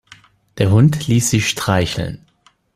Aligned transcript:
Der 0.57 0.71
Hund 0.71 1.05
ließ 1.05 1.29
sich 1.29 1.47
streicheln. 1.47 2.25